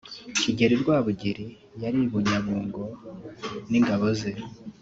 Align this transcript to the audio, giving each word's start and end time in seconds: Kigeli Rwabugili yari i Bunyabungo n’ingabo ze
Kigeli 0.39 0.75
Rwabugili 0.81 1.45
yari 1.81 1.97
i 2.03 2.07
Bunyabungo 2.11 2.83
n’ingabo 3.69 4.05
ze 4.19 4.31